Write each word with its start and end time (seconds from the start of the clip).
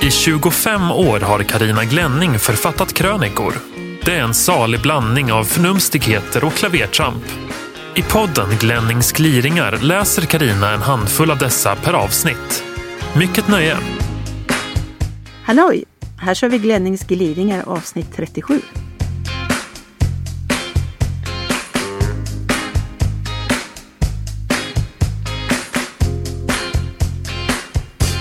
I 0.00 0.10
25 0.10 0.90
år 0.90 1.20
har 1.20 1.42
Karina 1.42 1.84
Glänning 1.84 2.38
författat 2.38 2.92
krönikor. 2.92 3.54
Det 4.04 4.14
är 4.14 4.22
en 4.22 4.34
salig 4.34 4.82
blandning 4.82 5.32
av 5.32 5.44
förnumstigheter 5.44 6.44
och 6.44 6.52
klavertramp. 6.52 7.24
I 7.96 8.02
podden 8.02 8.48
Glennings 8.60 9.12
gliringar 9.12 9.78
läser 9.82 10.22
Karina 10.22 10.72
en 10.72 10.82
handfull 10.82 11.30
av 11.30 11.38
dessa 11.38 11.76
per 11.76 11.92
avsnitt. 11.92 12.64
Mycket 13.16 13.48
nöje! 13.48 13.76
Halloj! 15.44 15.84
Här 16.18 16.34
kör 16.34 16.48
vi 16.48 16.58
Glennings 16.58 17.04
gliringar 17.04 17.62
avsnitt 17.66 18.16
37. 18.16 18.60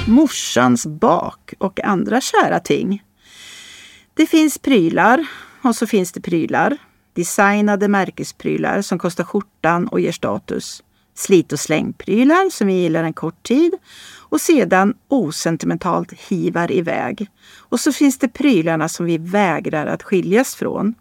Morsans 0.07 0.85
bak 0.85 1.53
och 1.57 1.83
andra 1.83 2.21
kära 2.21 2.59
ting. 2.59 3.03
Det 4.13 4.25
finns 4.25 4.57
prylar 4.57 5.27
och 5.61 5.75
så 5.75 5.87
finns 5.87 6.11
det 6.11 6.21
prylar. 6.21 6.77
Designade 7.13 7.87
märkesprylar 7.87 8.81
som 8.81 8.99
kostar 8.99 9.23
skjortan 9.23 9.87
och 9.87 9.99
ger 9.99 10.11
status. 10.11 10.83
Slit 11.15 11.53
och 11.53 11.59
slängprylar 11.59 12.49
som 12.49 12.67
vi 12.67 12.73
gillar 12.73 13.03
en 13.03 13.13
kort 13.13 13.43
tid 13.43 13.73
och 14.17 14.41
sedan 14.41 14.93
osentimentalt 15.07 16.13
hivar 16.13 16.71
iväg. 16.71 17.27
Och 17.57 17.79
så 17.79 17.91
finns 17.91 18.17
det 18.17 18.27
prylarna 18.27 18.89
som 18.89 19.05
vi 19.05 19.17
vägrar 19.17 19.85
att 19.85 20.03
skiljas 20.03 20.55
från. 20.55 20.95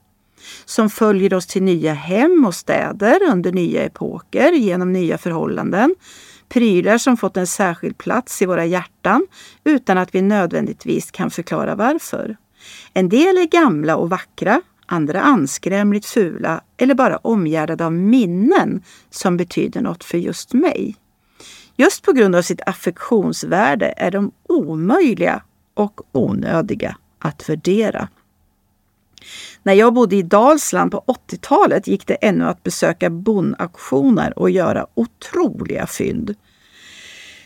Som 0.65 0.91
följer 0.91 1.35
oss 1.35 1.47
till 1.47 1.63
nya 1.63 1.95
hem 1.95 2.45
och 2.47 2.55
städer 2.55 3.19
under 3.31 3.53
nya 3.53 3.83
epoker 3.83 4.53
genom 4.53 4.93
nya 4.93 5.19
förhållanden. 5.19 5.95
Prylar 6.49 6.99
som 6.99 7.17
fått 7.17 7.37
en 7.37 7.47
särskild 7.47 7.99
plats 7.99 8.43
i 8.43 8.47
våra 8.47 8.65
hjärtan 8.65 9.27
utan 9.65 9.99
att 9.99 10.15
vi 10.15 10.23
nödvändigtvis 10.23 11.11
kan 11.11 11.31
förklara 11.31 11.75
varför. 11.75 12.37
En 12.95 13.09
del 13.09 13.37
är 13.39 13.47
gamla 13.47 13.97
och 13.97 14.11
vackra, 14.11 14.61
andra 14.87 15.21
anskrämligt 15.21 16.07
fula 16.07 16.61
eller 16.77 16.95
bara 16.95 17.17
omgärdade 17.17 17.87
av 17.87 17.93
minnen 17.93 18.83
som 19.11 19.37
betyder 19.37 19.81
något 19.81 20.05
för 20.05 20.19
just 20.19 20.53
mig. 20.53 20.97
Just 21.77 22.03
på 22.03 22.13
grund 22.13 22.37
av 22.37 22.43
sitt 22.43 22.61
affektionsvärde 22.67 23.95
är 23.97 24.11
de 24.11 24.33
omöjliga 24.49 25.43
och 25.75 26.01
onödiga 26.13 26.97
att 27.19 27.49
värdera. 27.49 28.09
När 29.67 29.75
jag 29.75 29.95
bodde 29.95 30.17
i 30.17 30.23
Dalsland 30.23 30.91
på 30.91 31.05
80-talet 31.07 31.87
gick 31.87 32.07
det 32.07 32.15
ännu 32.15 32.45
att 32.45 32.63
besöka 32.63 33.11
bondauktioner 33.11 34.39
och 34.39 34.51
göra 34.51 34.87
otroliga 34.95 35.87
fynd. 35.87 36.35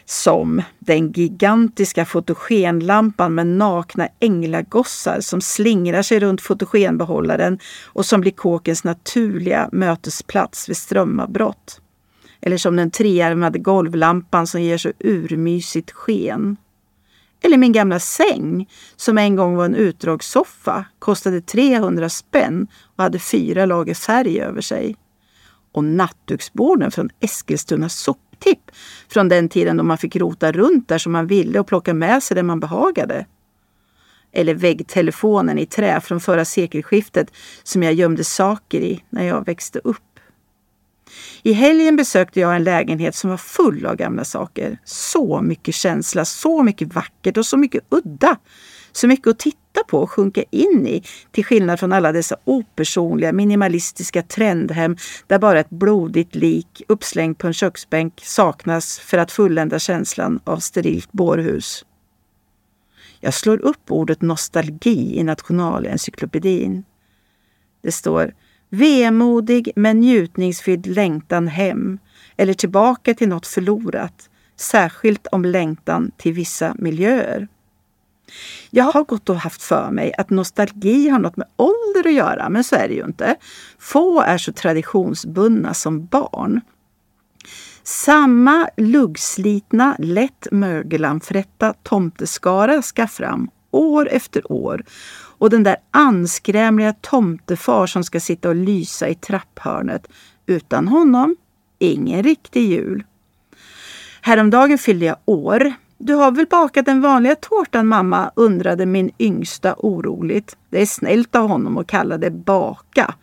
Som 0.05 0.63
den 0.79 1.13
gigantiska 1.13 2.05
fotogenlampan 2.05 3.35
med 3.35 3.47
nakna 3.47 4.09
änglagossar 4.21 5.21
som 5.21 5.41
slingrar 5.41 6.03
sig 6.03 6.21
runt 6.21 6.41
fotogenbehållaren 6.41 7.59
och 7.87 8.07
som 8.07 8.21
blir 8.21 8.33
kåkens 8.33 8.85
naturliga 8.85 9.69
mötesplats 9.73 10.69
vid 10.69 10.77
strömavbrott. 10.77 11.81
Eller 12.41 12.57
som 12.57 12.77
den 12.77 12.91
trearmade 12.91 13.59
golvlampan 13.59 14.47
som 14.47 14.63
ger 14.63 14.79
så 14.79 14.93
urmysigt 14.99 15.91
sken. 15.91 16.57
Eller 17.43 17.57
min 17.57 17.73
gamla 17.73 17.99
säng 17.99 18.69
som 18.97 19.19
en 19.19 19.37
gång 19.37 19.57
var 19.57 19.65
en 19.65 19.75
utdragssoffa, 19.75 20.85
kostade 20.99 21.41
300 21.41 22.09
spänn 22.09 22.67
och 22.97 23.03
hade 23.03 23.19
fyra 23.19 23.67
lager 23.67 23.95
färg 23.95 24.41
över 24.41 24.61
sig. 24.61 24.97
Och 25.73 25.85
nattduksborden 25.85 26.91
från 26.91 27.11
Eskilstuna 27.21 27.89
soptipp 27.89 28.71
från 29.09 29.29
den 29.29 29.49
tiden 29.49 29.77
då 29.77 29.85
man 29.85 29.99
fick 29.99 30.17
rota 30.17 30.53
runt 30.53 30.89
där 30.89 30.99
som 30.99 31.13
man 31.13 31.27
ville 31.27 31.61
och 31.61 31.67
plocka 31.67 31.95
med 31.95 32.23
sig 32.23 32.35
det 32.35 32.43
man 32.43 32.61
behagade. 32.61 33.27
Eller 34.33 34.55
väggtelefonen 34.55 35.59
i 35.59 35.67
trä 35.67 36.01
från 36.01 36.21
förra 36.21 36.45
sekelskiftet 36.45 37.33
som 37.63 37.83
jag 37.83 37.95
gömde 37.95 38.25
saker 38.25 38.81
i 38.81 39.05
när 39.11 39.25
jag 39.25 39.47
växte 39.47 39.81
upp. 39.85 40.10
I 41.43 41.53
helgen 41.53 41.97
besökte 41.97 42.41
jag 42.41 42.57
en 42.57 42.65
lägenhet 42.65 43.15
som 43.15 43.31
var 43.31 43.37
full 43.37 43.87
av 43.87 43.97
gamla 43.97 44.25
saker. 44.25 44.79
Så 44.85 45.41
mycket 45.41 45.75
känsla, 45.75 46.25
så 46.25 46.63
mycket 46.63 46.95
vackert 46.95 47.37
och 47.37 47.47
så 47.47 47.57
mycket 47.57 47.85
udda. 47.89 48.37
Så 48.93 49.09
mycket 49.09 49.27
att 49.27 49.39
titta 49.39 49.85
på 49.89 49.99
och 49.99 50.11
sjunka 50.11 50.45
in 50.51 50.87
i, 50.87 51.03
till 51.31 51.45
skillnad 51.45 51.81
från 51.81 51.93
alla 51.93 52.13
dessa 52.13 52.37
opersonliga, 52.45 53.33
minimalistiska 53.33 54.23
trendhem 54.23 54.97
där 55.27 55.39
bara 55.39 55.61
ett 55.61 55.71
blodigt 55.71 56.35
lik 56.35 56.83
uppslängt 56.89 57.39
på 57.39 57.47
en 57.47 57.53
köksbänk 57.53 58.21
saknas 58.25 58.99
för 58.99 59.19
att 59.19 59.33
fullända 59.33 59.79
känslan 59.79 60.41
av 60.45 60.59
sterilt 60.59 61.13
bårhus. 61.13 61.85
Jag 63.21 63.35
slår 63.35 63.61
upp 63.61 63.91
ordet 63.91 64.23
nostalgi 64.23 65.19
i 65.19 65.23
Nationalencyklopedin. 65.23 66.85
Det 67.83 67.93
står 67.93 68.35
Vemodig 68.71 69.73
men 69.77 70.01
njutningsfylld 70.01 70.87
längtan 70.87 71.49
hem 71.49 71.99
eller 72.37 72.55
tillbaka 72.55 73.15
till 73.15 73.29
något 73.29 73.47
förlorat, 73.47 74.31
särskilt 74.57 75.27
om 75.27 75.45
längtan 75.45 76.11
till 76.17 76.33
vissa 76.33 76.75
miljöer. 76.79 77.49
Jag 78.71 78.85
har 78.85 79.05
gått 79.05 79.29
och 79.29 79.37
haft 79.37 79.63
för 79.63 79.91
mig 79.91 80.13
att 80.19 80.31
nostalgi 80.31 81.09
har 81.09 81.19
något 81.19 81.37
med 81.37 81.47
ålder 81.57 82.09
att 82.09 82.15
göra, 82.15 82.49
men 82.49 82.65
så 82.65 82.77
är 82.77 82.89
det 82.89 82.95
ju 82.95 83.05
inte. 83.05 83.37
Få 83.79 84.21
är 84.21 84.39
så 84.39 84.53
traditionsbundna 84.53 85.75
som 85.75 86.07
barn. 86.07 86.61
Samma 87.83 88.69
luggslitna, 88.77 89.97
lätt 89.99 90.47
mögelanfrätta 90.53 91.75
tomteskara 91.83 92.83
ska 92.83 93.07
fram 93.07 93.51
år 93.71 94.09
efter 94.09 94.53
år 94.53 94.85
och 95.39 95.51
den 95.51 95.63
där 95.63 95.77
anskrämliga 95.91 96.93
tomtefar 96.93 97.87
som 97.87 98.05
ska 98.05 98.21
sitta 98.21 98.49
och 98.49 98.55
lysa 98.55 99.09
i 99.09 99.15
trapphörnet. 99.15 100.09
Utan 100.47 100.89
honom, 100.89 101.37
ingen 101.79 102.23
riktig 102.23 102.71
jul. 102.71 103.05
Häromdagen 104.21 104.79
fyllde 104.79 105.07
jag 105.07 105.17
år. 105.25 105.73
Du 106.03 106.15
har 106.15 106.31
väl 106.31 106.47
bakat 106.47 106.87
den 106.87 107.01
vanliga 107.01 107.35
tårtan 107.35 107.87
mamma? 107.87 108.31
undrade 108.37 108.87
min 108.87 109.11
yngsta 109.19 109.75
oroligt. 109.79 110.57
Det 110.71 110.83
är 110.83 110.87
snällt 110.87 111.37
av 111.37 111.49
honom 111.49 111.79
att 111.79 111.87
kalla 111.87 112.19
det 112.19 112.31
baka. 112.31 113.15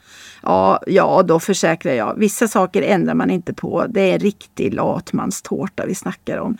Ja, 0.43 0.79
ja, 0.87 1.23
då 1.23 1.39
försäkrar 1.39 1.93
jag. 1.93 2.15
Vissa 2.17 2.47
saker 2.47 2.81
ändrar 2.81 3.13
man 3.13 3.29
inte 3.29 3.53
på. 3.53 3.85
Det 3.89 4.01
är 4.01 4.13
en 4.13 4.19
riktig 4.19 4.73
latmanstårta 4.73 5.85
vi 5.85 5.95
snackar 5.95 6.37
om. 6.37 6.57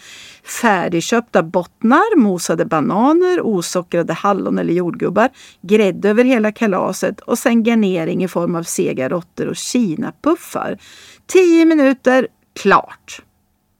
Färdigköpta 0.61 1.43
bottnar, 1.43 2.17
mosade 2.17 2.65
bananer, 2.65 3.41
osockrade 3.41 4.13
hallon 4.13 4.59
eller 4.59 4.73
jordgubbar, 4.73 5.29
grädde 5.61 6.09
över 6.09 6.23
hela 6.23 6.51
kalaset 6.51 7.19
och 7.19 7.39
sen 7.39 7.63
garnering 7.63 8.23
i 8.23 8.27
form 8.27 8.55
av 8.55 8.63
sega 8.63 9.09
råttor 9.09 9.47
och 9.47 9.55
kinapuffar. 9.55 10.77
Tio 11.27 11.65
minuter, 11.65 12.27
klart! 12.61 13.21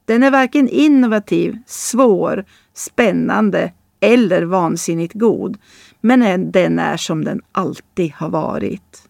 Den 0.08 0.22
är 0.22 0.30
varken 0.30 0.68
innovativ, 0.68 1.58
svår, 1.66 2.44
spännande 2.74 3.72
eller 4.00 4.42
vansinnigt 4.42 5.14
god. 5.14 5.58
Men 6.00 6.50
den 6.50 6.78
är 6.78 6.96
som 6.96 7.24
den 7.24 7.40
alltid 7.52 8.12
har 8.12 8.28
varit. 8.28 9.02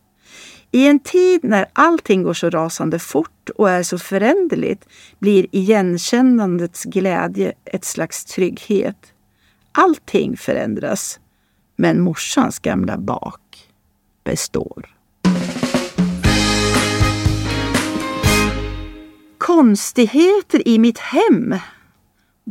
I 0.70 0.86
en 0.86 0.98
tid 0.98 1.44
när 1.44 1.66
allting 1.72 2.22
går 2.22 2.34
så 2.34 2.50
rasande 2.50 2.98
fort 2.98 3.50
och 3.56 3.70
är 3.70 3.82
så 3.82 3.98
föränderligt 3.98 4.88
blir 5.19 5.47
igenkännandets 5.53 6.84
glädje 6.84 7.53
ett 7.65 7.84
slags 7.84 8.25
trygghet. 8.25 9.12
Allting 9.72 10.36
förändras, 10.36 11.20
men 11.76 12.00
morsans 12.00 12.59
gamla 12.59 12.98
bak 12.98 13.41
består. 14.25 14.97
Konstigheter 19.48 20.69
i 20.69 20.78
mitt 20.78 20.98
hem 20.98 21.54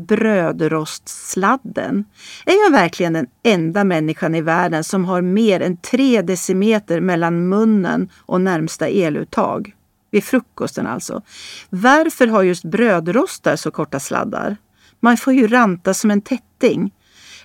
brödrostsladden. 0.08 2.06
Är 2.46 2.64
jag 2.64 2.72
verkligen 2.72 3.14
den 3.14 3.28
enda 3.44 3.84
människan 3.84 4.36
i 4.36 4.42
världen 4.42 4.84
som 4.84 5.06
har 5.06 5.22
mer 5.22 5.62
än 5.62 5.78
tre 5.78 6.22
decimeter 6.22 7.02
mellan 7.02 7.50
munnen 7.50 8.10
och 8.18 8.42
närmsta 8.42 8.88
eluttag? 8.88 9.76
Vid 10.12 10.24
frukosten 10.24 10.88
alltså. 10.88 11.22
Varför 11.70 12.28
har 12.28 12.44
just 12.44 12.64
brödrostar 12.64 13.56
så 13.56 13.72
korta 13.72 14.00
sladdar? 14.00 14.58
Man 15.00 15.18
får 15.18 15.34
ju 15.34 15.48
ranta 15.48 15.94
som 15.94 16.12
en 16.12 16.22
tätting. 16.22 16.94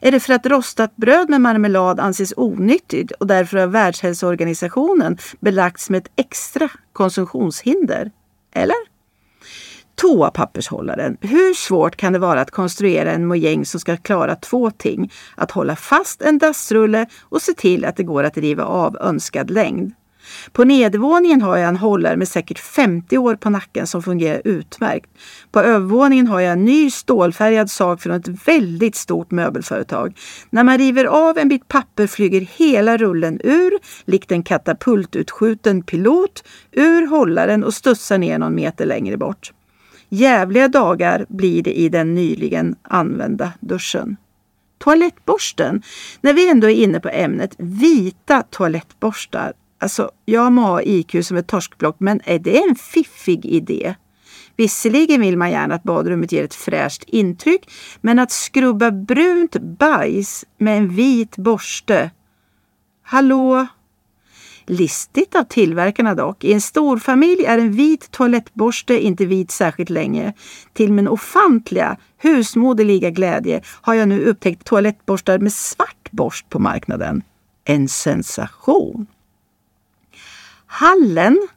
Är 0.00 0.12
det 0.12 0.20
för 0.20 0.34
att 0.34 0.46
rostat 0.46 0.96
bröd 0.96 1.31
med 1.31 1.40
marmelad 1.40 2.00
anses 2.00 2.32
onyttigt 2.37 3.10
och 3.12 3.26
därför 3.26 3.58
har 3.58 3.66
Världshälsoorganisationen 3.66 5.19
belagts 5.40 5.90
med 5.90 5.99
ett 5.99 6.12
extra 6.16 6.69
konsumtionshinder? 6.93 8.10
Eller? 8.54 8.91
Toapappershållaren. 9.94 11.16
Hur 11.20 11.54
svårt 11.54 11.96
kan 11.96 12.12
det 12.12 12.18
vara 12.18 12.40
att 12.40 12.50
konstruera 12.50 13.12
en 13.12 13.26
mojäng 13.26 13.64
som 13.64 13.80
ska 13.80 13.96
klara 13.96 14.34
två 14.34 14.70
ting? 14.70 15.12
Att 15.34 15.50
hålla 15.50 15.76
fast 15.76 16.22
en 16.22 16.38
dassrulle 16.38 17.06
och 17.22 17.42
se 17.42 17.52
till 17.52 17.84
att 17.84 17.96
det 17.96 18.02
går 18.02 18.24
att 18.24 18.36
riva 18.36 18.64
av 18.64 18.96
önskad 19.00 19.50
längd. 19.50 19.92
På 20.52 20.64
nedervåningen 20.64 21.42
har 21.42 21.56
jag 21.56 21.68
en 21.68 21.76
hållare 21.76 22.16
med 22.16 22.28
säkert 22.28 22.58
50 22.58 23.18
år 23.18 23.34
på 23.34 23.50
nacken 23.50 23.86
som 23.86 24.02
fungerar 24.02 24.42
utmärkt. 24.44 25.10
På 25.52 25.60
övervåningen 25.60 26.26
har 26.26 26.40
jag 26.40 26.52
en 26.52 26.64
ny 26.64 26.90
stålfärgad 26.90 27.70
sak 27.70 28.02
från 28.02 28.12
ett 28.12 28.48
väldigt 28.48 28.96
stort 28.96 29.30
möbelföretag. 29.30 30.18
När 30.50 30.64
man 30.64 30.78
river 30.78 31.04
av 31.04 31.38
en 31.38 31.48
bit 31.48 31.68
papper 31.68 32.06
flyger 32.06 32.40
hela 32.40 32.96
rullen 32.96 33.40
ur, 33.44 33.78
likt 34.04 34.32
en 34.32 34.42
katapultutskjuten 34.42 35.82
pilot, 35.82 36.44
ur 36.72 37.06
hållaren 37.06 37.64
och 37.64 37.74
studsar 37.74 38.18
ner 38.18 38.38
någon 38.38 38.54
meter 38.54 38.86
längre 38.86 39.16
bort. 39.16 39.52
Jävliga 40.14 40.69
dagar 40.69 41.26
blir 41.29 41.62
det 41.62 41.79
i 41.79 41.88
den 41.88 42.14
nyligen 42.14 42.76
använda 42.82 43.53
duschen. 43.61 44.17
Toalettborsten. 44.79 45.82
När 46.20 46.32
vi 46.32 46.50
ändå 46.50 46.70
är 46.70 46.75
inne 46.75 47.00
på 47.00 47.09
ämnet, 47.09 47.55
vita 47.59 48.43
toalettborstar 48.43 49.53
Alltså, 49.82 50.11
jag 50.25 50.53
må 50.53 50.62
ha 50.62 50.82
IQ 50.82 51.25
som 51.26 51.37
ett 51.37 51.47
torskblock, 51.47 51.97
men 51.99 52.20
är 52.25 52.38
det 52.38 52.62
en 52.62 52.75
fiffig 52.75 53.47
idé? 53.47 53.94
Visserligen 54.56 55.20
vill 55.20 55.37
man 55.37 55.50
gärna 55.50 55.75
att 55.75 55.82
badrummet 55.82 56.32
ger 56.32 56.44
ett 56.44 56.55
fräscht 56.55 57.05
intryck, 57.06 57.70
men 58.00 58.19
att 58.19 58.31
skrubba 58.31 58.91
brunt 58.91 59.56
bajs 59.56 60.44
med 60.59 60.79
en 60.79 60.88
vit 60.88 61.37
borste. 61.37 62.11
Hallå? 63.03 63.67
Listigt 64.67 65.35
av 65.35 65.44
tillverkarna 65.44 66.14
dock. 66.14 66.44
I 66.44 66.53
en 66.53 66.61
storfamilj 66.61 67.44
är 67.44 67.59
en 67.59 67.73
vit 67.73 68.11
toalettborste 68.11 69.05
inte 69.05 69.26
vit 69.26 69.50
särskilt 69.50 69.91
länge. 69.91 70.32
Till 70.73 70.93
min 70.93 71.09
ofantliga, 71.09 71.97
husmoderliga 72.19 73.11
glädje 73.11 73.62
har 73.67 73.94
jag 73.94 74.09
nu 74.09 74.25
upptäckt 74.25 74.64
toalettborstar 74.64 75.38
med 75.38 75.53
svart 75.53 76.11
borst 76.11 76.49
på 76.49 76.59
marknaden. 76.59 77.23
En 77.64 77.88
sensation! 77.88 79.06
Hallen. 80.67 81.49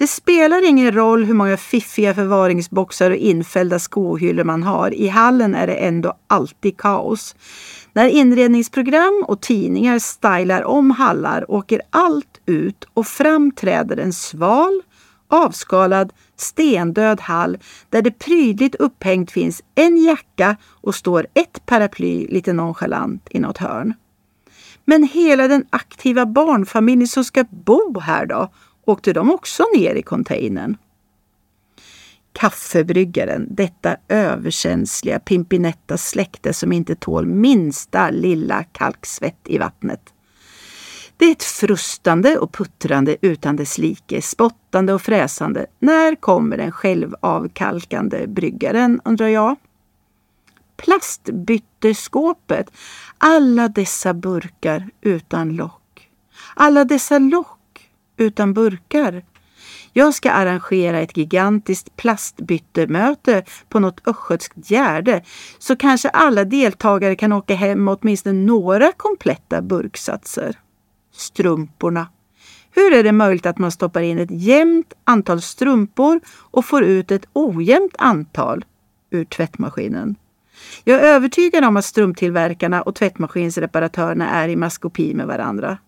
Det 0.00 0.06
spelar 0.06 0.68
ingen 0.68 0.92
roll 0.92 1.24
hur 1.24 1.34
många 1.34 1.56
fiffiga 1.56 2.14
förvaringsboxar 2.14 3.10
och 3.10 3.16
infällda 3.16 3.78
skohyllor 3.78 4.44
man 4.44 4.62
har. 4.62 4.94
I 4.94 5.08
hallen 5.08 5.54
är 5.54 5.66
det 5.66 5.74
ändå 5.74 6.14
alltid 6.26 6.76
kaos. 6.76 7.34
När 7.92 8.08
inredningsprogram 8.08 9.24
och 9.28 9.40
tidningar 9.40 9.98
stylar 9.98 10.64
om 10.64 10.90
hallar 10.90 11.50
åker 11.50 11.82
allt 11.90 12.40
ut 12.46 12.84
och 12.94 13.06
fram 13.06 13.50
träder 13.50 13.96
en 13.96 14.12
sval, 14.12 14.82
avskalad, 15.28 16.12
stendöd 16.36 17.20
hall 17.20 17.58
där 17.90 18.02
det 18.02 18.18
prydligt 18.18 18.74
upphängt 18.74 19.30
finns 19.30 19.62
en 19.74 19.96
jacka 19.96 20.56
och 20.66 20.94
står 20.94 21.26
ett 21.34 21.66
paraply 21.66 22.26
lite 22.26 22.52
nonchalant 22.52 23.28
i 23.30 23.38
något 23.38 23.58
hörn. 23.58 23.94
Men 24.84 25.02
hela 25.02 25.48
den 25.48 25.64
aktiva 25.70 26.26
barnfamiljen 26.26 27.08
som 27.08 27.24
ska 27.24 27.44
bo 27.50 28.00
här 28.00 28.26
då? 28.26 28.48
Åkte 28.90 29.12
de 29.12 29.30
också 29.30 29.64
ner 29.76 29.94
i 29.94 30.02
containern? 30.02 30.76
Kaffebryggaren, 32.32 33.46
detta 33.50 33.96
överkänsliga 34.08 35.18
Pimpinetta 35.18 35.98
släkte 35.98 36.52
som 36.52 36.72
inte 36.72 36.94
tål 36.94 37.26
minsta 37.26 38.10
lilla 38.10 38.64
kalksvett 38.64 39.38
i 39.44 39.58
vattnet. 39.58 40.00
Det 41.16 41.24
är 41.24 41.32
ett 41.32 41.42
frustande 41.42 42.38
och 42.38 42.52
puttrande 42.52 43.16
utan 43.20 43.56
dess 43.56 43.78
like, 43.78 44.22
spottande 44.22 44.92
och 44.92 45.02
fräsande. 45.02 45.66
När 45.78 46.14
kommer 46.14 46.56
den 46.56 46.72
självavkalkande 46.72 48.26
bryggaren, 48.26 49.00
undrar 49.04 49.28
jag? 49.28 49.56
Plastbytteskåpet. 50.76 52.70
Alla 53.18 53.68
dessa 53.68 54.14
burkar 54.14 54.90
utan 55.00 55.56
lock. 55.56 56.10
Alla 56.54 56.84
dessa 56.84 57.18
lock 57.18 57.59
utan 58.20 58.54
burkar. 58.54 59.22
Jag 59.92 60.14
ska 60.14 60.30
arrangera 60.30 61.00
ett 61.00 61.16
gigantiskt 61.16 61.96
plastbyttemöte 61.96 63.44
på 63.68 63.80
något 63.80 64.08
östgötskt 64.08 64.70
gärde 64.70 65.22
så 65.58 65.76
kanske 65.76 66.08
alla 66.08 66.44
deltagare 66.44 67.16
kan 67.16 67.32
åka 67.32 67.54
hem 67.54 67.84
med 67.84 67.98
åtminstone 68.00 68.46
några 68.46 68.92
kompletta 68.92 69.62
burksatser. 69.62 70.58
Strumporna. 71.12 72.08
Hur 72.74 72.92
är 72.92 73.02
det 73.02 73.12
möjligt 73.12 73.46
att 73.46 73.58
man 73.58 73.72
stoppar 73.72 74.00
in 74.00 74.18
ett 74.18 74.30
jämnt 74.30 74.92
antal 75.04 75.40
strumpor 75.40 76.20
och 76.28 76.64
får 76.64 76.84
ut 76.84 77.10
ett 77.10 77.28
ojämnt 77.32 77.94
antal 77.98 78.64
ur 79.10 79.24
tvättmaskinen? 79.24 80.16
Jag 80.84 81.00
är 81.00 81.04
övertygad 81.04 81.64
om 81.64 81.76
att 81.76 81.84
strumptillverkarna 81.84 82.82
och 82.82 82.94
tvättmaskinsreparatörerna 82.94 84.30
är 84.30 84.48
i 84.48 84.56
maskopi 84.56 85.14
med 85.14 85.26
varandra. 85.26 85.78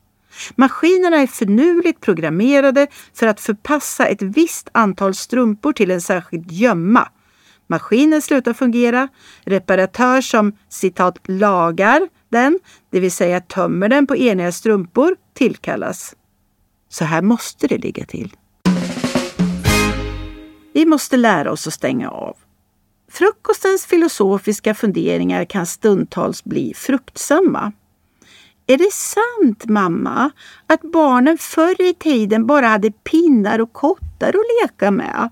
Maskinerna 0.55 1.17
är 1.17 1.27
förnuligt 1.27 2.01
programmerade 2.01 2.87
för 3.15 3.27
att 3.27 3.41
förpassa 3.41 4.07
ett 4.07 4.23
visst 4.23 4.69
antal 4.73 5.15
strumpor 5.15 5.73
till 5.73 5.91
en 5.91 6.01
särskild 6.01 6.53
gömma. 6.53 7.09
Maskinen 7.67 8.23
slutar 8.23 8.53
fungera. 8.53 9.09
Reparatör 9.45 10.21
som 10.21 10.53
citat 10.69 11.19
lagar 11.29 12.09
den, 12.29 12.59
det 12.91 13.01
vill 13.01 13.13
säga 13.13 13.41
tömmer 13.41 13.89
den 13.89 14.07
på 14.07 14.17
eniga 14.17 14.53
strumpor, 14.53 15.17
tillkallas. 15.35 16.15
Så 16.89 17.05
här 17.05 17.23
måste 17.23 17.67
det 17.67 17.79
ligga 17.79 18.05
till. 18.05 18.37
Vi 20.75 20.87
måste 20.87 21.17
lära 21.17 21.53
oss 21.53 21.67
att 21.67 21.73
stänga 21.73 22.11
av. 22.11 22.37
Frukostens 23.11 23.87
filosofiska 23.87 24.75
funderingar 24.75 25.45
kan 25.45 25.67
stundtals 25.67 26.45
bli 26.45 26.75
fruktsamma. 26.77 27.73
Är 28.67 28.79
det 28.79 28.93
sant, 28.93 29.65
mamma, 29.69 30.31
att 30.67 30.83
barnen 30.83 31.39
förr 31.39 31.83
i 31.83 31.95
tiden 31.95 32.47
bara 32.47 32.67
hade 32.67 32.91
pinnar 32.91 33.59
och 33.59 33.73
kottar 33.73 34.29
att 34.29 34.63
leka 34.63 34.91
med? 34.91 35.31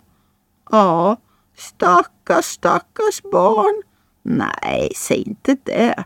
Ja, 0.71 1.17
stackars, 1.56 2.44
stackars 2.44 3.23
barn. 3.32 3.82
Nej, 4.23 4.93
säg 4.97 5.23
inte 5.23 5.56
det. 5.65 6.05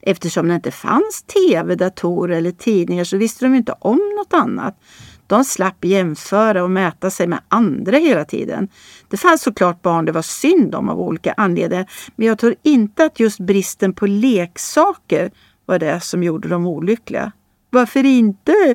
Eftersom 0.00 0.48
det 0.48 0.54
inte 0.54 0.70
fanns 0.70 1.22
tv, 1.22 1.74
datorer 1.74 2.36
eller 2.36 2.50
tidningar 2.50 3.04
så 3.04 3.16
visste 3.16 3.44
de 3.44 3.54
inte 3.54 3.74
om 3.78 4.00
något 4.16 4.34
annat. 4.34 4.80
De 5.26 5.44
slapp 5.44 5.84
jämföra 5.84 6.64
och 6.64 6.70
mäta 6.70 7.10
sig 7.10 7.26
med 7.26 7.40
andra 7.48 7.96
hela 7.96 8.24
tiden. 8.24 8.68
Det 9.08 9.16
fanns 9.16 9.42
såklart 9.42 9.82
barn 9.82 10.04
det 10.04 10.12
var 10.12 10.22
synd 10.22 10.74
om 10.74 10.88
av 10.88 11.00
olika 11.00 11.34
anledningar, 11.36 11.90
men 12.16 12.26
jag 12.28 12.38
tror 12.38 12.54
inte 12.62 13.04
att 13.04 13.20
just 13.20 13.40
bristen 13.40 13.92
på 13.92 14.06
leksaker 14.06 15.30
var 15.66 15.78
det 15.78 16.00
som 16.00 16.22
gjorde 16.22 16.48
dem 16.48 16.66
olyckliga. 16.66 17.32
Varför 17.70 18.04
inte? 18.04 18.74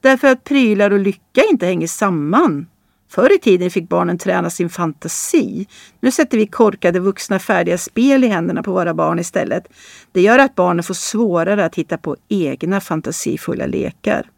Därför 0.00 0.28
att 0.28 0.44
prylar 0.44 0.90
och 0.90 0.98
lycka 0.98 1.42
inte 1.50 1.66
hänger 1.66 1.86
samman. 1.86 2.66
Förr 3.08 3.34
i 3.34 3.38
tiden 3.38 3.70
fick 3.70 3.88
barnen 3.88 4.18
träna 4.18 4.50
sin 4.50 4.70
fantasi. 4.70 5.66
Nu 6.00 6.10
sätter 6.10 6.38
vi 6.38 6.46
korkade 6.46 7.00
vuxna 7.00 7.38
färdiga 7.38 7.78
spel 7.78 8.24
i 8.24 8.26
händerna 8.26 8.62
på 8.62 8.72
våra 8.72 8.94
barn 8.94 9.18
istället. 9.18 9.68
Det 10.12 10.20
gör 10.20 10.38
att 10.38 10.54
barnen 10.54 10.82
får 10.82 10.94
svårare 10.94 11.64
att 11.64 11.74
hitta 11.74 11.98
på 11.98 12.16
egna 12.28 12.80
fantasifulla 12.80 13.66
lekar. 13.66 14.30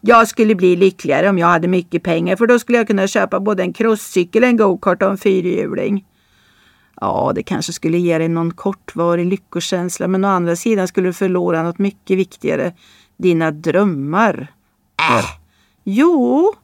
Jag 0.00 0.28
skulle 0.28 0.54
bli 0.54 0.76
lyckligare 0.76 1.28
om 1.28 1.38
jag 1.38 1.46
hade 1.46 1.68
mycket 1.68 2.02
pengar 2.02 2.36
för 2.36 2.46
då 2.46 2.58
skulle 2.58 2.78
jag 2.78 2.86
kunna 2.86 3.06
köpa 3.06 3.40
både 3.40 3.62
en 3.62 3.72
crosscykel, 3.72 4.44
en 4.44 4.56
gokart 4.56 5.02
och 5.02 5.10
en 5.10 5.18
fyrhjuling. 5.18 6.04
Ja, 7.00 7.32
det 7.34 7.42
kanske 7.42 7.72
skulle 7.72 7.98
ge 7.98 8.18
dig 8.18 8.28
någon 8.28 8.50
kortvarig 8.50 9.26
lyckokänsla 9.26 10.08
men 10.08 10.24
å 10.24 10.28
andra 10.28 10.56
sidan 10.56 10.88
skulle 10.88 11.08
du 11.08 11.12
förlora 11.12 11.62
något 11.62 11.78
mycket 11.78 12.18
viktigare. 12.18 12.72
Dina 13.16 13.50
drömmar. 13.50 14.52
Äh. 14.96 15.24
Jo, 15.84 16.54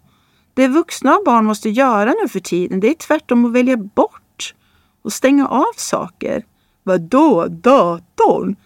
det 0.55 0.69
vuxna 0.69 1.17
och 1.17 1.25
barn 1.25 1.45
måste 1.45 1.71
göra 1.71 2.15
nu 2.23 2.29
för 2.29 2.41
tiden 2.41 2.81
det 2.81 2.89
är 2.89 2.95
tvärtom 2.95 3.45
att 3.45 3.53
välja 3.53 3.77
bort 3.77 4.55
och 5.03 5.13
stänga 5.13 5.49
av 5.49 5.73
saker. 5.77 6.45
Vadå, 6.83 7.47
datorn? 7.49 8.57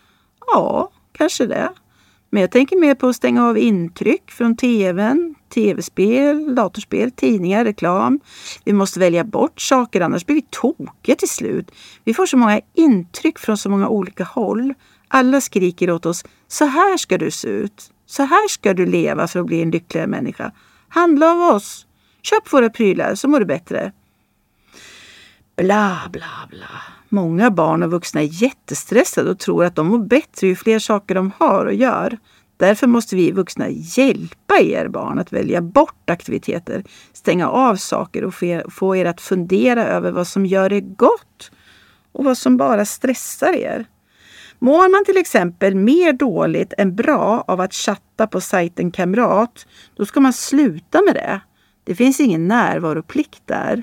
Ja, 0.46 0.90
kanske 1.12 1.46
det. 1.46 1.72
Men 2.30 2.40
jag 2.40 2.50
tänker 2.50 2.76
mer 2.76 2.94
på 2.94 3.06
att 3.06 3.16
stänga 3.16 3.46
av 3.46 3.58
intryck 3.58 4.30
från 4.30 4.56
tvn, 4.56 5.34
tv-spel, 5.48 6.54
datorspel, 6.54 7.10
tidningar, 7.10 7.64
reklam. 7.64 8.20
Vi 8.64 8.72
måste 8.72 9.00
välja 9.00 9.24
bort 9.24 9.60
saker 9.60 10.00
annars 10.00 10.26
blir 10.26 10.36
vi 10.36 10.46
tokiga 10.50 11.16
till 11.16 11.28
slut. 11.28 11.70
Vi 12.04 12.14
får 12.14 12.26
så 12.26 12.36
många 12.36 12.60
intryck 12.74 13.38
från 13.38 13.56
så 13.56 13.70
många 13.70 13.88
olika 13.88 14.24
håll. 14.24 14.74
Alla 15.08 15.40
skriker 15.40 15.90
åt 15.90 16.06
oss, 16.06 16.24
så 16.48 16.64
här 16.64 16.96
ska 16.96 17.18
du 17.18 17.30
se 17.30 17.48
ut. 17.48 17.90
Så 18.06 18.22
här 18.22 18.48
ska 18.48 18.74
du 18.74 18.86
leva 18.86 19.28
för 19.28 19.40
att 19.40 19.46
bli 19.46 19.62
en 19.62 19.70
lyckligare 19.70 20.06
människa. 20.06 20.52
Handla 20.88 21.32
av 21.32 21.54
oss. 21.54 21.86
Köp 22.22 22.52
våra 22.52 22.70
prylar 22.70 23.14
så 23.14 23.28
mår 23.28 23.40
du 23.40 23.46
bättre. 23.46 23.92
Bla, 25.56 25.98
bla, 26.12 26.48
bla. 26.50 26.82
Många 27.08 27.50
barn 27.50 27.82
och 27.82 27.90
vuxna 27.90 28.20
är 28.20 28.42
jättestressade 28.42 29.30
och 29.30 29.38
tror 29.38 29.64
att 29.64 29.76
de 29.76 29.86
mår 29.86 29.98
bättre 29.98 30.46
ju 30.46 30.56
fler 30.56 30.78
saker 30.78 31.14
de 31.14 31.32
har 31.38 31.66
och 31.66 31.74
gör. 31.74 32.18
Därför 32.58 32.86
måste 32.86 33.16
vi 33.16 33.32
vuxna 33.32 33.68
hjälpa 33.68 34.58
er 34.60 34.88
barn 34.88 35.18
att 35.18 35.32
välja 35.32 35.60
bort 35.60 36.10
aktiviteter, 36.10 36.84
stänga 37.12 37.48
av 37.48 37.76
saker 37.76 38.24
och 38.24 38.34
få 38.72 38.96
er 38.96 39.04
att 39.04 39.20
fundera 39.20 39.84
över 39.84 40.12
vad 40.12 40.26
som 40.26 40.46
gör 40.46 40.72
er 40.72 40.80
gott 40.80 41.50
och 42.12 42.24
vad 42.24 42.38
som 42.38 42.56
bara 42.56 42.84
stressar 42.84 43.52
er. 43.52 43.86
Mår 44.58 44.88
man 44.88 45.04
till 45.04 45.16
exempel 45.16 45.74
mer 45.74 46.12
dåligt 46.12 46.72
än 46.78 46.96
bra 46.96 47.44
av 47.46 47.60
att 47.60 47.74
chatta 47.74 48.26
på 48.26 48.40
sajten 48.40 48.90
Kamrat, 48.90 49.66
då 49.96 50.06
ska 50.06 50.20
man 50.20 50.32
sluta 50.32 51.02
med 51.02 51.14
det. 51.14 51.40
Det 51.84 51.94
finns 51.94 52.20
ingen 52.20 52.48
närvaroplikt 52.48 53.42
där. 53.44 53.82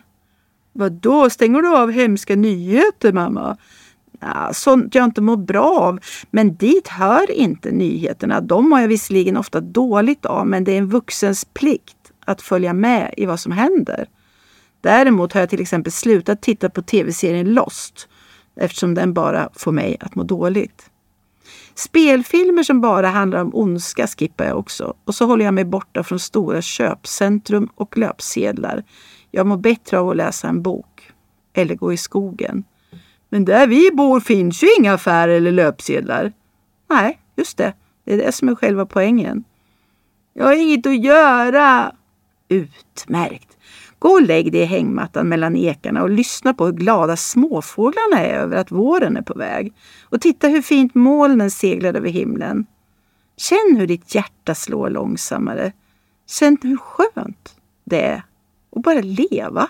Vad 0.74 0.92
då 0.92 1.30
stänger 1.30 1.62
du 1.62 1.78
av 1.78 1.92
hemska 1.92 2.36
nyheter 2.36 3.14
mamma? 3.14 3.58
Sånt 4.54 4.96
jag 4.96 5.06
inte 5.06 5.22
mår 5.22 5.38
bra 5.38 5.80
av. 5.80 6.00
Men 6.32 6.56
dit 6.56 6.88
hör 6.88 7.32
inte 7.32 7.72
nyheterna. 7.72 8.42
De 8.42 8.70
mår 8.70 8.80
jag 8.80 8.88
visserligen 8.88 9.38
ofta 9.38 9.62
dåligt 9.62 10.26
av, 10.26 10.48
men 10.48 10.64
det 10.64 10.72
är 10.72 10.78
en 10.78 10.90
vuxens 10.90 11.46
plikt 11.46 11.98
att 12.26 12.42
följa 12.42 12.74
med 12.74 13.14
i 13.18 13.26
vad 13.26 13.40
som 13.40 13.52
händer. 13.52 14.08
Däremot 14.82 15.34
har 15.34 15.42
jag 15.42 15.50
till 15.50 15.62
exempel 15.62 15.92
slutat 15.92 16.42
titta 16.42 16.70
på 16.70 16.82
tv-serien 16.82 17.54
Lost 17.54 18.08
eftersom 18.56 18.94
den 18.94 19.14
bara 19.14 19.50
får 19.54 19.72
mig 19.72 19.98
att 20.00 20.16
må 20.16 20.24
dåligt. 20.24 20.90
Spelfilmer 21.76 22.64
som 22.64 22.82
bara 22.82 23.08
handlar 23.08 23.42
om 23.42 23.56
ondska 23.56 24.08
skippar 24.08 24.46
jag 24.46 24.58
också 24.58 24.94
och 25.06 25.16
så 25.16 25.26
håller 25.26 25.46
jag 25.46 25.54
mig 25.54 25.66
borta 25.66 26.04
från 26.04 26.20
stora 26.20 26.62
köpcentrum 26.62 27.70
och 27.76 27.98
löpsedlar. 27.98 28.84
Jag 29.32 29.48
mår 29.48 29.58
bättre 29.58 30.00
av 30.00 30.10
att 30.10 30.18
läsa 30.18 30.48
en 30.48 30.62
bok 30.62 31.12
eller 31.54 31.76
gå 31.76 31.94
i 31.94 31.98
skogen. 31.98 32.64
Men 33.36 33.46
där 33.46 33.68
vi 33.68 33.92
bor 33.94 34.20
finns 34.20 34.64
ju 34.64 34.68
inga 34.80 34.94
affärer 34.94 35.38
eller 35.38 35.52
löpsedlar. 35.52 36.34
Nej, 36.90 37.20
just 37.36 37.58
det. 37.58 37.74
Det 38.06 38.14
är 38.14 38.18
det 38.18 38.32
som 38.32 38.50
är 38.50 38.56
själva 38.56 38.86
poängen. 38.86 39.44
Jag 40.34 40.46
har 40.46 40.54
inget 40.54 40.86
att 40.86 41.04
göra. 41.04 41.92
Utmärkt. 42.48 43.58
Gå 44.00 44.10
och 44.10 44.22
lägg 44.22 44.52
dig 44.52 44.62
i 44.62 44.66
hängmattan 44.66 45.30
mellan 45.30 45.56
ekarna 45.56 46.04
och 46.04 46.10
lyssna 46.10 46.54
på 46.54 46.66
hur 46.66 46.74
glada 46.74 47.16
småfåglarna 47.18 48.20
är 48.20 48.34
över 48.34 48.58
att 48.58 48.72
våren 48.72 49.18
är 49.18 49.22
på 49.22 49.34
väg. 49.34 49.74
Och 50.04 50.22
titta 50.22 50.48
hur 50.48 50.62
fint 50.62 50.96
molnen 50.96 51.52
seglar 51.52 51.94
över 51.94 52.10
himlen. 52.10 52.66
Känn 53.38 53.78
hur 53.78 53.88
ditt 53.88 54.16
hjärta 54.16 54.56
slår 54.56 54.90
långsammare. 54.90 55.72
Känn 56.28 56.58
hur 56.62 56.78
skönt 56.78 57.56
det 57.84 58.02
är 58.02 58.24
att 58.76 58.84
bara 58.84 59.02
leva. 59.02 59.70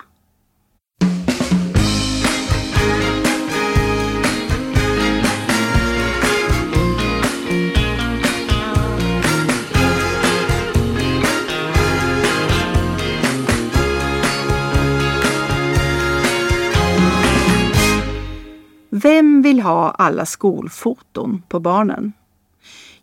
Vem 19.05 19.41
vill 19.41 19.59
ha 19.59 19.91
alla 19.91 20.25
skolfoton 20.25 21.41
på 21.47 21.59
barnen? 21.59 22.13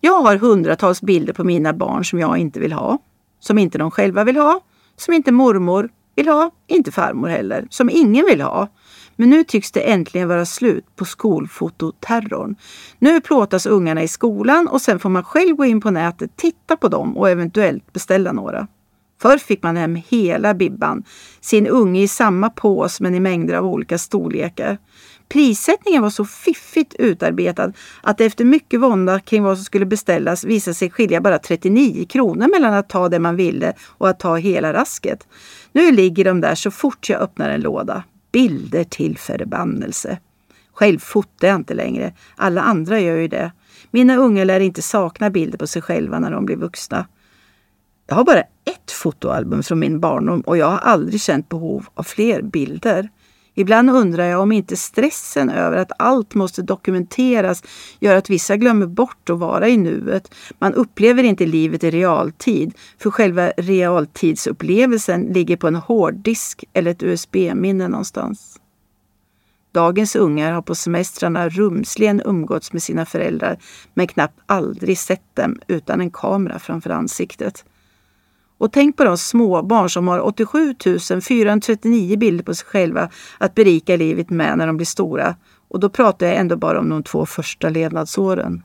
Jag 0.00 0.22
har 0.22 0.36
hundratals 0.36 1.02
bilder 1.02 1.32
på 1.32 1.44
mina 1.44 1.72
barn 1.72 2.04
som 2.04 2.18
jag 2.18 2.38
inte 2.38 2.60
vill 2.60 2.72
ha, 2.72 2.98
som 3.40 3.58
inte 3.58 3.78
de 3.78 3.90
själva 3.90 4.24
vill 4.24 4.36
ha, 4.36 4.60
som 4.96 5.14
inte 5.14 5.32
mormor 5.32 5.88
vill 6.14 6.28
ha, 6.28 6.50
inte 6.66 6.92
farmor 6.92 7.28
heller, 7.28 7.66
som 7.70 7.90
ingen 7.90 8.26
vill 8.26 8.40
ha. 8.40 8.68
Men 9.16 9.30
nu 9.30 9.44
tycks 9.44 9.72
det 9.72 9.80
äntligen 9.80 10.28
vara 10.28 10.46
slut 10.46 10.96
på 10.96 11.04
skolfototerrorn. 11.04 12.56
Nu 12.98 13.20
plåtas 13.20 13.66
ungarna 13.66 14.02
i 14.02 14.08
skolan 14.08 14.68
och 14.68 14.82
sen 14.82 14.98
får 14.98 15.08
man 15.08 15.24
själv 15.24 15.56
gå 15.56 15.64
in 15.64 15.80
på 15.80 15.90
nätet, 15.90 16.36
titta 16.36 16.76
på 16.76 16.88
dem 16.88 17.16
och 17.16 17.30
eventuellt 17.30 17.92
beställa 17.92 18.32
några. 18.32 18.68
Förr 19.22 19.38
fick 19.38 19.62
man 19.62 19.76
hem 19.76 20.02
hela 20.08 20.54
bibban, 20.54 21.04
sin 21.40 21.66
unge 21.66 22.02
i 22.02 22.08
samma 22.08 22.50
pås 22.50 23.00
men 23.00 23.14
i 23.14 23.20
mängder 23.20 23.54
av 23.54 23.66
olika 23.66 23.98
storlekar. 23.98 24.78
Prissättningen 25.32 26.02
var 26.02 26.10
så 26.10 26.24
fiffigt 26.24 26.94
utarbetad 26.94 27.72
att 28.02 28.18
det 28.18 28.24
efter 28.24 28.44
mycket 28.44 28.80
vånda 28.80 29.20
kring 29.20 29.42
vad 29.42 29.58
som 29.58 29.64
skulle 29.64 29.86
beställas 29.86 30.44
visade 30.44 30.74
sig 30.74 30.90
skilja 30.90 31.20
bara 31.20 31.38
39 31.38 32.06
kronor 32.06 32.48
mellan 32.48 32.74
att 32.74 32.88
ta 32.88 33.08
det 33.08 33.18
man 33.18 33.36
ville 33.36 33.72
och 33.80 34.08
att 34.08 34.20
ta 34.20 34.36
hela 34.36 34.72
rasket. 34.72 35.26
Nu 35.72 35.92
ligger 35.92 36.24
de 36.24 36.40
där 36.40 36.54
så 36.54 36.70
fort 36.70 37.08
jag 37.08 37.20
öppnar 37.20 37.50
en 37.50 37.60
låda. 37.60 38.04
Bilder 38.32 38.84
till 38.84 39.18
förbannelse. 39.18 40.18
Själv 40.72 40.98
fotar 40.98 41.48
jag 41.48 41.56
inte 41.56 41.74
längre. 41.74 42.14
Alla 42.36 42.62
andra 42.62 43.00
gör 43.00 43.16
ju 43.16 43.28
det. 43.28 43.52
Mina 43.90 44.16
unga 44.16 44.44
lär 44.44 44.60
inte 44.60 44.82
sakna 44.82 45.30
bilder 45.30 45.58
på 45.58 45.66
sig 45.66 45.82
själva 45.82 46.18
när 46.18 46.30
de 46.30 46.46
blir 46.46 46.56
vuxna. 46.56 47.06
Jag 48.06 48.14
har 48.14 48.24
bara 48.24 48.40
ett 48.40 48.90
fotoalbum 48.90 49.62
från 49.62 49.78
min 49.78 50.00
barndom 50.00 50.40
och 50.40 50.56
jag 50.56 50.66
har 50.66 50.78
aldrig 50.78 51.20
känt 51.20 51.48
behov 51.48 51.86
av 51.94 52.02
fler 52.02 52.42
bilder. 52.42 53.08
Ibland 53.54 53.90
undrar 53.90 54.24
jag 54.24 54.40
om 54.40 54.52
inte 54.52 54.76
stressen 54.76 55.50
över 55.50 55.76
att 55.76 55.92
allt 55.98 56.34
måste 56.34 56.62
dokumenteras 56.62 57.62
gör 58.00 58.16
att 58.16 58.30
vissa 58.30 58.56
glömmer 58.56 58.86
bort 58.86 59.30
att 59.30 59.38
vara 59.38 59.68
i 59.68 59.76
nuet. 59.76 60.34
Man 60.58 60.74
upplever 60.74 61.22
inte 61.22 61.46
livet 61.46 61.84
i 61.84 61.90
realtid, 61.90 62.74
för 62.98 63.10
själva 63.10 63.50
realtidsupplevelsen 63.56 65.22
ligger 65.22 65.56
på 65.56 65.66
en 65.68 65.74
hårddisk 65.74 66.64
eller 66.72 66.90
ett 66.90 67.02
USB-minne 67.02 67.88
någonstans. 67.88 68.58
Dagens 69.72 70.16
ungar 70.16 70.52
har 70.52 70.62
på 70.62 70.74
semestrarna 70.74 71.48
rumsligen 71.48 72.22
umgåtts 72.24 72.72
med 72.72 72.82
sina 72.82 73.06
föräldrar 73.06 73.58
men 73.94 74.06
knappt 74.06 74.40
aldrig 74.46 74.98
sett 74.98 75.36
dem 75.36 75.60
utan 75.66 76.00
en 76.00 76.10
kamera 76.10 76.58
framför 76.58 76.90
ansiktet. 76.90 77.64
Och 78.62 78.72
tänk 78.72 78.96
på 78.96 79.04
de 79.04 79.18
småbarn 79.18 79.90
som 79.90 80.08
har 80.08 80.20
87 80.20 80.74
439 81.22 82.16
bilder 82.16 82.44
på 82.44 82.54
sig 82.54 82.66
själva 82.66 83.10
att 83.38 83.54
berika 83.54 83.96
livet 83.96 84.30
med 84.30 84.58
när 84.58 84.66
de 84.66 84.76
blir 84.76 84.86
stora. 84.86 85.36
Och 85.68 85.80
då 85.80 85.88
pratar 85.88 86.26
jag 86.26 86.36
ändå 86.36 86.56
bara 86.56 86.78
om 86.78 86.88
de 86.88 87.02
två 87.02 87.26
första 87.26 87.68
levnadsåren. 87.68 88.62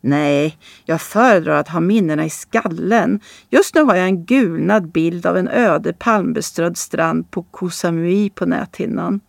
Nej, 0.00 0.58
jag 0.84 1.00
föredrar 1.00 1.56
att 1.56 1.68
ha 1.68 1.80
minnena 1.80 2.24
i 2.24 2.30
skallen. 2.30 3.20
Just 3.50 3.74
nu 3.74 3.82
har 3.82 3.96
jag 3.96 4.06
en 4.06 4.24
gulnad 4.24 4.92
bild 4.92 5.26
av 5.26 5.36
en 5.36 5.48
öde 5.48 5.92
palmbeströdd 5.92 6.76
strand 6.76 7.30
på 7.30 7.42
Koh 7.42 7.70
Samui 7.70 8.30
på 8.30 8.46
näthinnan. 8.46 9.20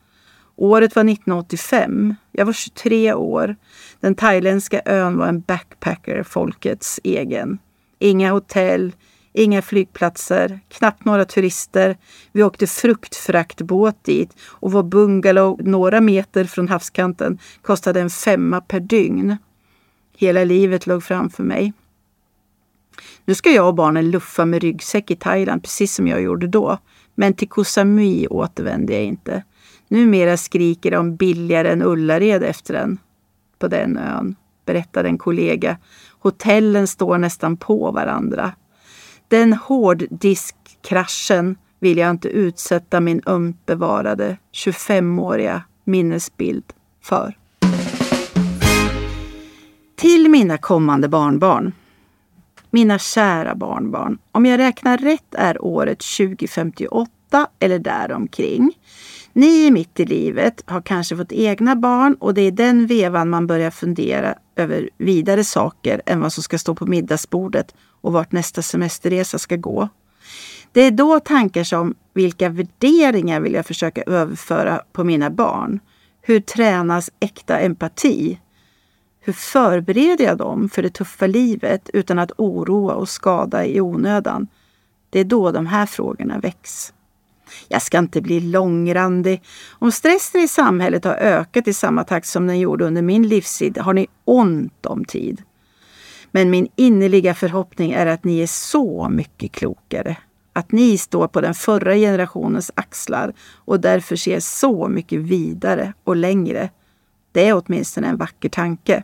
Året 0.55 0.95
var 0.95 1.03
1985. 1.03 2.15
Jag 2.31 2.45
var 2.45 2.53
23 2.53 3.13
år. 3.13 3.55
Den 3.99 4.15
thailändska 4.15 4.81
ön 4.85 5.17
var 5.17 5.27
en 5.27 5.41
backpacker-folkets 5.41 6.99
egen. 7.03 7.59
Inga 7.99 8.31
hotell, 8.31 8.93
Inga 9.33 9.61
flygplatser, 9.61 10.59
knappt 10.69 11.05
några 11.05 11.25
turister. 11.25 11.97
Vi 12.31 12.43
åkte 12.43 12.67
fruktfraktbåt 12.67 14.03
dit 14.03 14.35
och 14.43 14.71
vår 14.71 14.83
bungalow 14.83 15.59
några 15.63 16.01
meter 16.01 16.45
från 16.45 16.67
havskanten 16.67 17.39
kostade 17.61 18.01
en 18.01 18.09
femma 18.09 18.61
per 18.61 18.79
dygn. 18.79 19.37
Hela 20.17 20.43
livet 20.43 20.87
låg 20.87 21.03
framför 21.03 21.43
mig. 21.43 21.73
Nu 23.25 23.35
ska 23.35 23.51
jag 23.51 23.67
och 23.67 23.75
barnen 23.75 24.11
luffa 24.11 24.45
med 24.45 24.61
ryggsäck 24.61 25.11
i 25.11 25.15
Thailand 25.15 25.63
precis 25.63 25.95
som 25.95 26.07
jag 26.07 26.21
gjorde 26.21 26.47
då. 26.47 26.77
Men 27.15 27.33
till 27.33 27.49
Koh 27.49 27.63
Samui 27.63 28.27
återvände 28.27 28.93
jag 28.93 29.03
inte. 29.03 29.43
Numera 29.87 30.37
skriker 30.37 30.91
de 30.91 31.15
billigare 31.15 31.71
än 31.71 31.83
Ullared 31.83 32.43
efter 32.43 32.73
den 32.73 32.99
på 33.59 33.67
den 33.67 33.97
ön, 33.97 34.35
berättade 34.65 35.09
en 35.09 35.17
kollega. 35.17 35.77
Hotellen 36.19 36.87
står 36.87 37.17
nästan 37.17 37.57
på 37.57 37.91
varandra. 37.91 38.51
Den 39.31 39.53
hårddiskkraschen 39.53 41.55
vill 41.79 41.97
jag 41.97 42.09
inte 42.09 42.27
utsätta 42.27 42.99
min 42.99 43.21
ömt 43.25 43.65
bevarade 43.65 44.37
25-åriga 44.53 45.63
minnesbild 45.83 46.63
för. 47.03 47.37
Till 49.95 50.29
mina 50.29 50.57
kommande 50.57 51.09
barnbarn. 51.09 51.73
Mina 52.69 52.99
kära 52.99 53.55
barnbarn. 53.55 54.17
Om 54.31 54.45
jag 54.45 54.57
räknar 54.57 54.97
rätt 54.97 55.35
är 55.35 55.65
året 55.65 55.99
2058 56.17 57.47
eller 57.59 57.79
däromkring. 57.79 58.73
Ni 59.33 59.67
är 59.67 59.71
mitt 59.71 59.99
i 59.99 60.05
livet, 60.05 60.63
har 60.65 60.81
kanske 60.81 61.17
fått 61.17 61.31
egna 61.31 61.75
barn 61.75 62.13
och 62.13 62.33
det 62.33 62.41
är 62.41 62.51
den 62.51 62.87
vevan 62.87 63.29
man 63.29 63.47
börjar 63.47 63.71
fundera 63.71 64.35
över 64.55 64.89
vidare 64.97 65.43
saker 65.43 66.01
än 66.05 66.21
vad 66.21 66.33
som 66.33 66.43
ska 66.43 66.57
stå 66.57 66.75
på 66.75 66.85
middagsbordet 66.85 67.75
och 68.01 68.13
vart 68.13 68.31
nästa 68.31 68.61
semesterresa 68.61 69.39
ska 69.39 69.55
gå. 69.55 69.89
Det 70.71 70.81
är 70.81 70.91
då 70.91 71.19
tankar 71.19 71.63
som 71.63 71.95
vilka 72.13 72.49
värderingar 72.49 73.39
vill 73.39 73.53
jag 73.53 73.65
försöka 73.65 74.01
överföra 74.01 74.81
på 74.91 75.03
mina 75.03 75.29
barn? 75.29 75.79
Hur 76.21 76.39
tränas 76.39 77.11
äkta 77.19 77.59
empati? 77.59 78.39
Hur 79.19 79.33
förbereder 79.33 80.25
jag 80.25 80.37
dem 80.37 80.69
för 80.69 80.83
det 80.83 80.89
tuffa 80.89 81.27
livet 81.27 81.89
utan 81.93 82.19
att 82.19 82.31
oroa 82.37 82.93
och 82.93 83.09
skada 83.09 83.65
i 83.65 83.81
onödan? 83.81 84.47
Det 85.09 85.19
är 85.19 85.23
då 85.23 85.51
de 85.51 85.65
här 85.65 85.85
frågorna 85.85 86.39
väcks. 86.39 86.93
Jag 87.67 87.81
ska 87.81 87.97
inte 87.97 88.21
bli 88.21 88.39
långrandig. 88.39 89.43
Om 89.79 89.91
stressen 89.91 90.41
i 90.41 90.47
samhället 90.47 91.05
har 91.05 91.13
ökat 91.13 91.67
i 91.67 91.73
samma 91.73 92.03
takt 92.03 92.27
som 92.27 92.47
den 92.47 92.59
gjorde 92.59 92.85
under 92.85 93.01
min 93.01 93.27
livstid 93.27 93.77
har 93.77 93.93
ni 93.93 94.07
ont 94.25 94.85
om 94.85 95.05
tid. 95.05 95.41
Men 96.31 96.49
min 96.49 96.67
innerliga 96.75 97.33
förhoppning 97.33 97.91
är 97.91 98.05
att 98.05 98.23
ni 98.23 98.39
är 98.39 98.47
så 98.47 99.09
mycket 99.09 99.51
klokare. 99.51 100.17
Att 100.53 100.71
ni 100.71 100.97
står 100.97 101.27
på 101.27 101.41
den 101.41 101.53
förra 101.53 101.95
generationens 101.95 102.71
axlar 102.75 103.33
och 103.65 103.79
därför 103.79 104.15
ser 104.15 104.39
så 104.39 104.87
mycket 104.87 105.19
vidare 105.19 105.93
och 106.03 106.15
längre. 106.15 106.69
Det 107.31 107.47
är 107.47 107.61
åtminstone 107.65 108.07
en 108.07 108.17
vacker 108.17 108.49
tanke. 108.49 109.03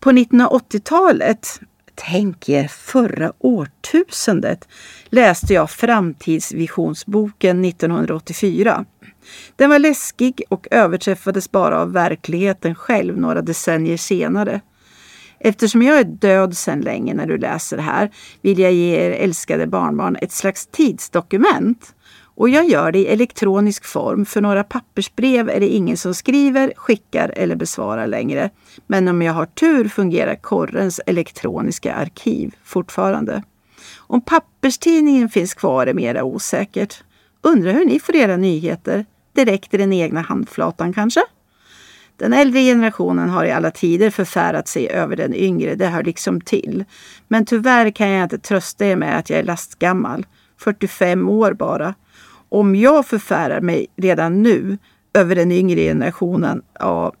På 0.00 0.10
1980-talet, 0.10 1.60
tänk 1.94 2.48
er 2.48 2.68
förra 2.68 3.32
årtusendet, 3.38 4.68
läste 5.08 5.54
jag 5.54 5.70
Framtidsvisionsboken 5.70 7.64
1984. 7.64 8.84
Den 9.56 9.70
var 9.70 9.78
läskig 9.78 10.42
och 10.48 10.68
överträffades 10.70 11.50
bara 11.50 11.80
av 11.80 11.92
verkligheten 11.92 12.74
själv 12.74 13.18
några 13.18 13.42
decennier 13.42 13.96
senare. 13.96 14.60
Eftersom 15.38 15.82
jag 15.82 15.98
är 15.98 16.04
död 16.04 16.56
sedan 16.56 16.80
länge 16.80 17.14
när 17.14 17.26
du 17.26 17.38
läser 17.38 17.76
det 17.76 17.82
här 17.82 18.10
vill 18.42 18.58
jag 18.58 18.72
ge 18.72 18.96
er 18.96 19.10
älskade 19.10 19.66
barnbarn 19.66 20.16
ett 20.22 20.32
slags 20.32 20.66
tidsdokument. 20.66 21.94
Och 22.36 22.48
jag 22.48 22.68
gör 22.68 22.92
det 22.92 22.98
i 22.98 23.06
elektronisk 23.06 23.84
form, 23.84 24.26
för 24.26 24.40
några 24.40 24.64
pappersbrev 24.64 25.50
är 25.50 25.60
det 25.60 25.68
ingen 25.68 25.96
som 25.96 26.14
skriver, 26.14 26.72
skickar 26.76 27.32
eller 27.36 27.56
besvarar 27.56 28.06
längre. 28.06 28.50
Men 28.86 29.08
om 29.08 29.22
jag 29.22 29.32
har 29.32 29.46
tur 29.46 29.88
fungerar 29.88 30.34
korrens 30.34 31.00
elektroniska 31.06 31.94
arkiv 31.94 32.54
fortfarande. 32.64 33.42
Om 33.96 34.20
papperstidningen 34.20 35.28
finns 35.28 35.54
kvar 35.54 35.86
är 35.86 35.94
mera 35.94 36.24
osäkert. 36.24 37.04
Undrar 37.42 37.72
hur 37.72 37.84
ni 37.84 38.00
får 38.00 38.16
era 38.16 38.36
nyheter? 38.36 39.06
Direkt 39.32 39.74
i 39.74 39.76
den 39.76 39.92
egna 39.92 40.20
handflatan 40.20 40.92
kanske? 40.92 41.20
Den 42.16 42.32
äldre 42.32 42.60
generationen 42.60 43.28
har 43.28 43.44
i 43.44 43.52
alla 43.52 43.70
tider 43.70 44.10
förfärat 44.10 44.68
sig 44.68 44.88
över 44.88 45.16
den 45.16 45.34
yngre, 45.34 45.74
det 45.74 45.86
hör 45.86 46.02
liksom 46.02 46.40
till. 46.40 46.84
Men 47.28 47.46
tyvärr 47.46 47.90
kan 47.90 48.08
jag 48.08 48.22
inte 48.22 48.38
trösta 48.38 48.86
er 48.86 48.96
med 48.96 49.18
att 49.18 49.30
jag 49.30 49.38
är 49.38 49.42
lastgammal. 49.42 50.26
45 50.58 51.28
år 51.28 51.52
bara. 51.52 51.94
Om 52.48 52.76
jag 52.76 53.06
förfärar 53.06 53.60
mig 53.60 53.86
redan 53.96 54.42
nu 54.42 54.78
över 55.14 55.34
den 55.34 55.52
yngre 55.52 55.80
generationen, 55.80 56.62
ja, 56.78 57.12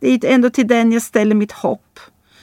det 0.00 0.24
är 0.24 0.34
ändå 0.34 0.50
till 0.50 0.66
den 0.66 0.92
jag 0.92 1.02
ställer 1.02 1.34
mitt 1.34 1.52
hopp. 1.52 2.00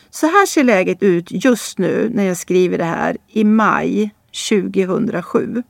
Så 0.09 0.27
här 0.27 0.45
ser 0.45 0.63
läget 0.63 1.03
ut 1.03 1.27
just 1.29 1.77
nu 1.77 2.11
när 2.13 2.23
jag 2.23 2.37
skriver 2.37 2.77
det 2.77 2.83
här 2.83 3.17
i 3.27 3.43
maj 3.43 4.11
2007. 4.49 5.63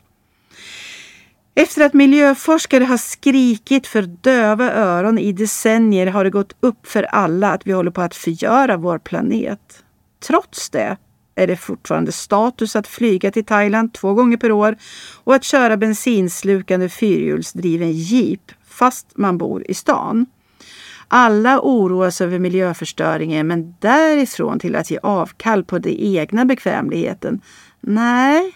Efter 1.59 1.85
att 1.85 1.93
miljöforskare 1.93 2.83
har 2.83 2.97
skrikit 2.97 3.87
för 3.87 4.01
döva 4.01 4.73
öron 4.73 5.17
i 5.17 5.31
decennier 5.31 6.07
har 6.07 6.23
det 6.23 6.29
gått 6.29 6.55
upp 6.59 6.87
för 6.87 7.03
alla 7.03 7.51
att 7.51 7.67
vi 7.67 7.71
håller 7.71 7.91
på 7.91 8.01
att 8.01 8.15
förgöra 8.15 8.77
vår 8.77 8.99
planet. 8.99 9.83
Trots 10.27 10.69
det 10.69 10.97
är 11.35 11.47
det 11.47 11.57
fortfarande 11.57 12.11
status 12.11 12.75
att 12.75 12.87
flyga 12.87 13.31
till 13.31 13.45
Thailand 13.45 13.93
två 13.93 14.13
gånger 14.13 14.37
per 14.37 14.51
år 14.51 14.77
och 15.23 15.35
att 15.35 15.43
köra 15.43 15.77
bensinslukande 15.77 16.89
fyrhjulsdriven 16.89 17.91
jeep 17.91 18.51
fast 18.67 19.07
man 19.15 19.37
bor 19.37 19.63
i 19.71 19.73
stan. 19.73 20.25
Alla 21.07 21.59
oroas 21.61 22.21
över 22.21 22.39
miljöförstöringen 22.39 23.47
men 23.47 23.75
därifrån 23.79 24.59
till 24.59 24.75
att 24.75 24.91
ge 24.91 24.99
avkall 25.03 25.63
på 25.63 25.79
den 25.79 25.93
egna 25.97 26.45
bekvämligheten? 26.45 27.41
Nej, 27.81 28.53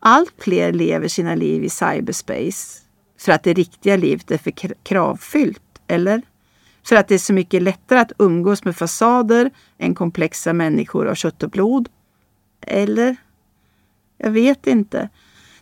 allt 0.00 0.34
fler 0.38 0.72
lever 0.72 1.08
sina 1.08 1.34
liv 1.34 1.64
i 1.64 1.70
cyberspace 1.70 2.80
för 3.18 3.32
att 3.32 3.42
det 3.42 3.52
riktiga 3.52 3.96
livet 3.96 4.30
är 4.30 4.38
för 4.38 4.50
kravfyllt, 4.82 5.62
eller? 5.86 6.22
För 6.82 6.96
att 6.96 7.08
det 7.08 7.14
är 7.14 7.18
så 7.18 7.32
mycket 7.32 7.62
lättare 7.62 7.98
att 7.98 8.12
umgås 8.18 8.64
med 8.64 8.76
fasader 8.76 9.50
än 9.78 9.94
komplexa 9.94 10.52
människor 10.52 11.06
av 11.06 11.14
kött 11.14 11.42
och 11.42 11.50
blod? 11.50 11.88
Eller? 12.60 13.16
Jag 14.18 14.30
vet 14.30 14.66
inte. 14.66 15.08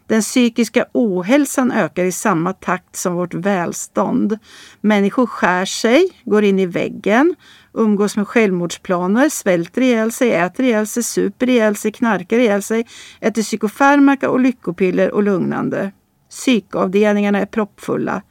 Den 0.08 0.20
psykiska 0.22 0.86
ohälsan 0.92 1.72
ökar 1.72 2.04
i 2.04 2.12
samma 2.12 2.52
takt 2.52 2.96
som 2.96 3.14
vårt 3.14 3.34
välstånd. 3.34 4.38
Människor 4.80 5.26
skär 5.26 5.64
sig, 5.64 6.08
går 6.24 6.44
in 6.44 6.58
i 6.58 6.66
väggen, 6.66 7.34
umgås 7.72 8.16
med 8.16 8.28
självmordsplaner, 8.28 9.28
svälter 9.28 9.82
ihjäl 9.82 10.12
sig, 10.12 10.32
äter 10.32 10.64
ihjäl 10.66 10.86
sig, 10.86 11.02
super 11.02 11.48
ihjäl 11.48 11.76
sig, 11.76 11.92
knarkar 11.92 12.38
ihjäl 12.38 12.62
sig, 12.62 12.86
äter 13.20 13.42
psykofarmaka 13.42 14.30
och 14.30 14.40
lyckopiller 14.40 15.10
och 15.10 15.22
lugnande. 15.22 15.92
Psykavdelningarna 16.30 17.38
är 17.40 17.46
proppfulla. 17.46 18.22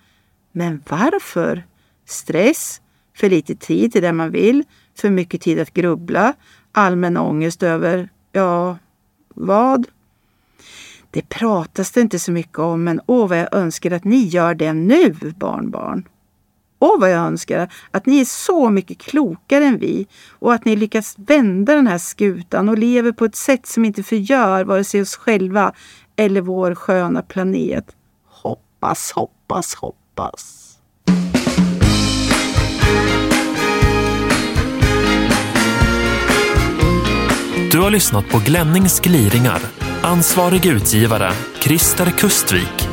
Men 0.51 0.83
varför? 0.89 1.63
Stress, 2.05 2.81
för 3.17 3.29
lite 3.29 3.55
tid 3.55 3.91
till 3.91 4.01
det 4.01 4.13
man 4.13 4.31
vill, 4.31 4.63
för 4.97 5.09
mycket 5.09 5.41
tid 5.41 5.59
att 5.59 5.73
grubbla, 5.73 6.33
allmän 6.71 7.17
ångest 7.17 7.63
över, 7.63 8.09
ja, 8.31 8.77
vad? 9.35 9.87
Det 11.11 11.29
pratas 11.29 11.91
det 11.91 12.01
inte 12.01 12.19
så 12.19 12.31
mycket 12.31 12.59
om, 12.59 12.83
men 12.83 13.01
åh 13.05 13.27
vad 13.27 13.39
jag 13.39 13.53
önskar 13.53 13.91
att 13.91 14.03
ni 14.03 14.23
gör 14.23 14.55
det 14.55 14.73
nu, 14.73 15.15
barnbarn. 15.37 16.07
Åh 16.79 16.99
vad 16.99 17.11
jag 17.11 17.19
önskar 17.19 17.73
att 17.91 18.05
ni 18.05 18.19
är 18.19 18.25
så 18.25 18.69
mycket 18.69 18.97
klokare 18.97 19.65
än 19.65 19.77
vi 19.77 20.07
och 20.39 20.53
att 20.53 20.65
ni 20.65 20.75
lyckas 20.75 21.15
vända 21.17 21.75
den 21.75 21.87
här 21.87 21.97
skutan 21.97 22.69
och 22.69 22.77
lever 22.77 23.11
på 23.11 23.25
ett 23.25 23.35
sätt 23.35 23.67
som 23.67 23.85
inte 23.85 24.03
förgör 24.03 24.63
vare 24.63 24.83
sig 24.83 25.01
oss 25.01 25.15
själva 25.15 25.73
eller 26.15 26.41
vår 26.41 26.75
sköna 26.75 27.21
planet. 27.21 27.85
Hoppas, 28.25 29.11
hoppas, 29.11 29.75
hoppas. 29.75 30.63
Du 37.71 37.81
har 37.81 37.91
lyssnat 37.91 38.29
på 38.29 38.41
Glennings 38.45 38.99
gliringar. 38.99 39.76
Ansvarig 40.01 40.65
utgivare 40.65 41.31
Christer 41.59 42.11
Kustvik. 42.11 42.86